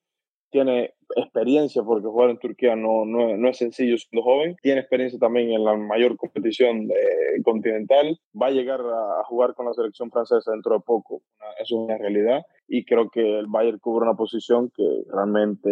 tiene 0.50 0.94
experiencia, 1.16 1.84
porque 1.84 2.08
jugar 2.08 2.30
en 2.30 2.40
Turquía 2.40 2.76
no, 2.76 3.06
no, 3.06 3.38
no, 3.38 3.50
es 3.50 3.58
sencillo 3.58 3.98
siendo 3.98 4.24
joven, 4.24 4.56
tiene 4.62 4.82
experiencia 4.82 5.20
también 5.20 5.52
en 5.52 5.64
la 5.64 5.76
mayor 5.76 6.18
competición 6.18 6.90
eh, 6.92 7.42
continental, 7.44 8.20
va 8.40 8.48
a 8.48 8.52
llegar 8.52 8.82
a, 8.82 9.24
jugar 9.26 9.54
con 9.54 9.66
la 9.66 9.74
selección 9.74 10.12
francesa 10.12 10.52
dentro 10.52 10.76
de 10.76 10.82
poco, 10.82 11.22
es 11.60 11.72
una 11.72 11.98
realidad, 11.98 12.42
y 12.68 12.86
creo 12.86 13.10
que 13.10 13.40
el 13.40 13.48
Bayern 13.48 13.80
cubre 13.80 14.06
una 14.06 14.16
posición 14.16 14.70
que 14.76 15.04
realmente 15.12 15.70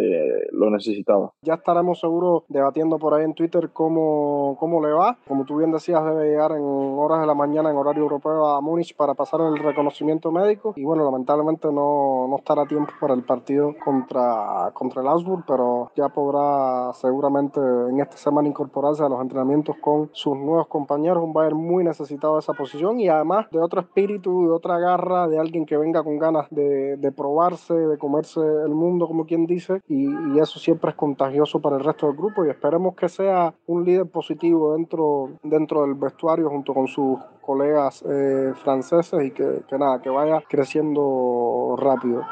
lo 0.52 0.70
necesitaba. 0.70 1.32
Ya 1.42 1.54
estaremos 1.54 2.00
seguros 2.00 2.44
debatiendo 2.48 2.98
por 2.98 3.14
ahí 3.14 3.24
en 3.24 3.34
Twitter 3.34 3.70
cómo, 3.72 4.56
cómo 4.58 4.84
le 4.84 4.92
va. 4.92 5.18
Como 5.26 5.44
tú 5.44 5.58
bien 5.58 5.72
decías, 5.72 6.04
debe 6.04 6.28
llegar 6.28 6.52
en 6.52 6.62
horas 6.62 7.20
de 7.20 7.26
la 7.26 7.34
mañana 7.34 7.70
en 7.70 7.76
horario 7.76 8.02
europeo 8.02 8.46
a 8.46 8.60
Múnich 8.60 8.96
para 8.96 9.14
pasar 9.14 9.40
el 9.40 9.58
reconocimiento 9.58 10.32
médico. 10.32 10.74
Y 10.76 10.84
bueno, 10.84 11.04
lamentablemente 11.04 11.68
no, 11.68 12.26
no 12.28 12.36
estará 12.38 12.66
tiempo 12.66 12.92
para 13.00 13.14
el 13.14 13.24
partido 13.24 13.74
contra, 13.84 14.70
contra 14.72 15.02
el 15.02 15.08
Augsburg, 15.08 15.44
pero 15.46 15.90
ya 15.94 16.08
podrá 16.08 16.92
seguramente 16.94 17.60
en 17.60 18.00
esta 18.00 18.16
semana 18.16 18.48
incorporarse 18.48 19.02
a 19.02 19.08
los 19.08 19.20
entrenamientos 19.20 19.76
con 19.80 20.10
sus 20.12 20.36
nuevos 20.36 20.68
compañeros. 20.68 21.22
Un 21.22 21.32
Bayern 21.32 21.56
muy 21.56 21.84
necesitado 21.84 22.34
de 22.34 22.40
esa 22.40 22.54
posición 22.54 23.00
y 23.00 23.08
además 23.08 23.46
de 23.50 23.60
otro 23.60 23.80
espíritu, 23.80 24.46
de 24.46 24.52
otra 24.52 24.78
garra, 24.78 25.28
de 25.28 25.38
alguien 25.38 25.66
que 25.66 25.76
venga 25.76 26.02
con 26.02 26.18
ganas 26.18 26.46
de 26.50 26.85
de, 26.96 27.12
probarse, 27.12 27.74
de 27.74 27.98
comerse 27.98 28.40
el 28.40 28.74
mundo, 28.74 29.06
como 29.06 29.26
quien 29.26 29.46
dice, 29.46 29.82
y, 29.88 30.06
y, 30.06 30.38
eso 30.38 30.58
siempre 30.58 30.90
es 30.90 30.96
contagioso 30.96 31.60
para 31.60 31.76
el 31.76 31.84
resto 31.84 32.06
del 32.06 32.16
grupo 32.16 32.44
y 32.44 32.50
esperemos 32.50 32.94
que 32.94 33.08
sea 33.08 33.54
un 33.66 33.84
líder 33.84 34.06
positivo 34.06 34.74
dentro, 34.74 35.30
dentro 35.42 35.82
del 35.82 35.94
vestuario 35.94 36.48
junto 36.48 36.74
con 36.74 36.86
sus 36.86 37.18
colegas 37.40 38.04
eh, 38.08 38.52
franceses 38.62 39.24
y 39.24 39.30
que, 39.30 39.62
que, 39.68 39.78
nada, 39.78 40.00
que 40.00 40.10
vaya 40.10 40.42
creciendo 40.48 41.76
rápido. 41.78 42.22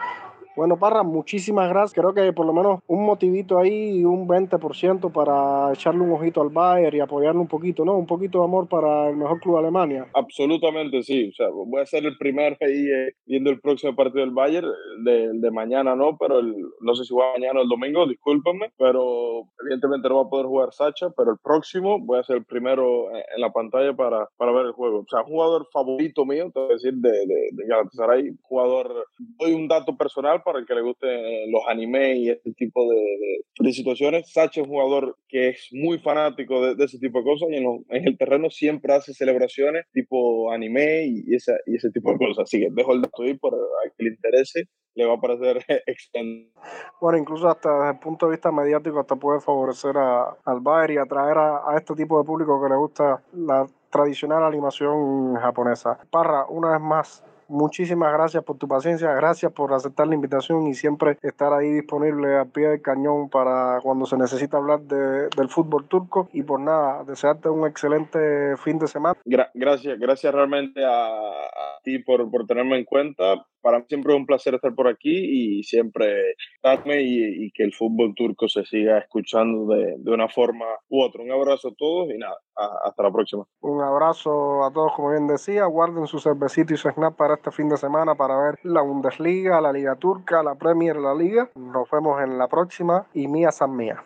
Bueno, 0.56 0.78
Parra, 0.78 1.02
muchísimas 1.02 1.68
gracias. 1.68 1.94
Creo 1.94 2.14
que 2.14 2.32
por 2.32 2.46
lo 2.46 2.52
menos 2.52 2.80
un 2.86 3.04
motivito 3.04 3.58
ahí, 3.58 4.04
un 4.04 4.28
20% 4.28 5.10
para 5.10 5.72
echarle 5.72 6.02
un 6.02 6.12
ojito 6.12 6.40
al 6.40 6.50
Bayern 6.50 6.96
y 6.96 7.00
apoyarlo 7.00 7.40
un 7.40 7.48
poquito, 7.48 7.84
¿no? 7.84 7.96
Un 7.96 8.06
poquito 8.06 8.38
de 8.38 8.44
amor 8.44 8.68
para 8.68 9.08
el 9.10 9.16
mejor 9.16 9.40
club 9.40 9.54
de 9.54 9.60
Alemania. 9.62 10.06
Absolutamente 10.14 11.02
sí. 11.02 11.28
O 11.28 11.32
sea, 11.32 11.48
voy 11.48 11.80
a 11.80 11.86
ser 11.86 12.04
el 12.04 12.16
primero 12.18 12.56
ahí 12.60 12.86
eh, 12.86 13.14
viendo 13.26 13.50
el 13.50 13.60
próximo 13.60 13.96
partido 13.96 14.24
del 14.24 14.34
Bayern, 14.34 14.68
de, 15.02 15.50
mañana 15.50 15.94
no, 15.94 16.16
pero 16.18 16.40
no 16.42 16.94
sé 16.94 17.04
si 17.04 17.14
va 17.14 17.32
mañana 17.32 17.60
o 17.60 17.62
el 17.62 17.68
domingo, 17.68 18.06
discúlpenme, 18.06 18.72
pero 18.76 19.42
evidentemente 19.62 20.08
no 20.08 20.16
va 20.16 20.22
a 20.22 20.28
poder 20.28 20.46
jugar 20.46 20.72
Sacha, 20.72 21.10
pero 21.16 21.32
el 21.32 21.38
próximo 21.42 21.98
voy 22.00 22.18
a 22.18 22.24
ser 22.24 22.36
el 22.36 22.44
primero 22.44 23.08
en 23.10 23.40
la 23.40 23.52
pantalla 23.52 23.92
para, 23.94 24.28
para 24.36 24.52
ver 24.52 24.66
el 24.66 24.72
juego. 24.72 25.00
O 25.00 25.06
sea, 25.08 25.22
jugador 25.22 25.66
favorito 25.72 26.24
mío, 26.24 26.50
te 26.52 26.60
voy 26.60 26.70
a 26.70 26.74
decir, 26.74 26.94
de, 26.94 27.10
de, 27.10 27.48
de 27.52 27.66
Galatasaray, 27.66 28.36
jugador, 28.42 29.06
doy 29.38 29.52
un 29.52 29.68
dato 29.68 29.96
personal 29.96 30.42
para 30.44 30.58
el 30.58 30.66
que 30.66 30.74
le 30.74 30.82
guste 30.82 31.46
los 31.48 31.62
anime 31.68 32.16
y 32.16 32.30
este 32.30 32.52
tipo 32.52 32.90
de, 32.90 33.42
de, 33.58 33.72
situaciones. 33.72 34.30
Sacha 34.32 34.60
es 34.60 34.66
un 34.66 34.72
jugador 34.72 35.16
que 35.28 35.50
es 35.50 35.68
muy 35.72 35.98
fanático 35.98 36.74
de, 36.74 36.84
ese 36.84 36.98
tipo 36.98 37.18
de 37.18 37.24
cosas 37.24 37.48
y 37.50 37.56
en, 37.56 37.84
en, 37.88 38.08
el 38.08 38.18
terreno 38.18 38.50
siempre 38.50 38.94
hace 38.94 39.14
celebraciones 39.14 39.86
tipo 39.92 40.52
anime 40.52 41.06
y, 41.06 41.34
esa, 41.34 41.54
y 41.66 41.76
ese 41.76 41.90
tipo 41.90 42.12
de 42.12 42.18
cosas. 42.18 42.44
Así 42.44 42.60
que 42.60 42.68
dejo 42.70 42.92
el 42.92 43.02
dato 43.02 43.22
ahí 43.22 43.34
para 43.34 43.56
que 43.96 44.04
le 44.04 44.10
interese 44.10 44.68
le 44.94 45.06
va 45.06 45.14
a 45.14 45.20
parecer 45.20 45.64
extenso. 45.86 46.50
Bueno, 47.00 47.18
incluso 47.18 47.48
hasta 47.48 47.72
desde 47.72 47.90
el 47.90 47.98
punto 47.98 48.26
de 48.26 48.32
vista 48.32 48.52
mediático 48.52 49.00
hasta 49.00 49.16
puede 49.16 49.40
favorecer 49.40 49.96
a, 49.98 50.36
al 50.44 50.60
Bayern 50.60 50.94
y 50.94 50.96
atraer 50.98 51.38
a, 51.38 51.70
a 51.70 51.76
este 51.76 51.94
tipo 51.94 52.18
de 52.18 52.24
público 52.24 52.62
que 52.62 52.68
le 52.68 52.76
gusta 52.76 53.22
la 53.32 53.66
tradicional 53.90 54.44
animación 54.44 55.34
japonesa. 55.36 55.98
Parra, 56.10 56.46
una 56.48 56.72
vez 56.72 56.80
más, 56.80 57.24
muchísimas 57.48 58.12
gracias 58.12 58.42
por 58.44 58.58
tu 58.58 58.68
paciencia, 58.68 59.12
gracias 59.12 59.52
por 59.52 59.72
aceptar 59.72 60.06
la 60.06 60.14
invitación 60.14 60.66
y 60.66 60.74
siempre 60.74 61.18
estar 61.22 61.52
ahí 61.52 61.70
disponible 61.70 62.36
al 62.36 62.48
pie 62.48 62.68
del 62.68 62.82
cañón 62.82 63.28
para 63.28 63.80
cuando 63.82 64.06
se 64.06 64.16
necesita 64.16 64.56
hablar 64.56 64.80
de, 64.80 65.28
del 65.28 65.48
fútbol 65.48 65.86
turco. 65.86 66.28
Y 66.32 66.42
por 66.42 66.60
nada, 66.60 67.04
desearte 67.04 67.48
un 67.48 67.66
excelente 67.66 68.56
fin 68.58 68.78
de 68.78 68.86
semana. 68.86 69.16
Gra 69.24 69.50
gracias, 69.54 69.98
gracias 69.98 70.34
realmente 70.34 70.84
a, 70.84 71.06
a 71.06 71.80
ti 71.82 71.98
por, 71.98 72.30
por, 72.30 72.46
tenerme 72.46 72.78
en 72.78 72.84
cuenta. 72.84 73.46
Para 73.64 73.78
mí 73.78 73.86
siempre 73.88 74.12
es 74.12 74.18
un 74.18 74.26
placer 74.26 74.54
estar 74.54 74.74
por 74.74 74.88
aquí 74.88 75.58
y 75.58 75.62
siempre 75.62 76.34
darme 76.62 77.00
y, 77.00 77.50
que 77.52 77.62
el 77.64 77.72
fútbol 77.72 78.12
turco 78.14 78.46
se 78.46 78.62
siga 78.66 78.98
escuchando 78.98 79.74
de, 79.74 79.94
de, 79.96 80.12
una 80.12 80.28
forma 80.28 80.66
u 80.90 81.02
otra. 81.02 81.22
Un 81.22 81.32
abrazo 81.32 81.68
a 81.68 81.74
todos 81.74 82.10
y 82.10 82.18
nada, 82.18 82.36
hasta 82.84 83.02
la 83.02 83.10
próxima. 83.10 83.44
Un 83.62 83.80
abrazo 83.80 84.64
a 84.64 84.70
todos, 84.70 84.92
como 84.94 85.12
bien 85.12 85.26
decía. 85.26 85.64
Guarden 85.64 86.06
su 86.06 86.18
cervecito 86.18 86.74
y 86.74 86.76
su 86.76 86.90
snap 86.90 87.16
para 87.16 87.34
este 87.34 87.50
fin 87.52 87.70
de 87.70 87.78
semana 87.78 88.14
para 88.14 88.36
ver 88.36 88.58
la 88.64 88.82
Bundesliga, 88.82 89.62
la 89.62 89.72
Liga 89.72 89.96
Turca, 89.96 90.42
la 90.42 90.56
Premier, 90.56 90.96
la 90.96 91.14
Liga. 91.14 91.50
Nos 91.54 91.90
vemos 91.90 92.22
en 92.22 92.36
la 92.36 92.48
próxima 92.48 93.06
y 93.14 93.28
mía 93.28 93.50
san 93.50 93.74
mía. 93.74 93.96